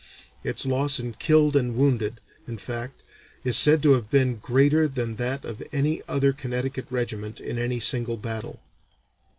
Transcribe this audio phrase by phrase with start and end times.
[0.43, 3.03] Its loss in killed and wounded, in fact,
[3.43, 7.79] is said to have been greater than that of any other Connecticut regiment in any
[7.79, 8.61] single battle.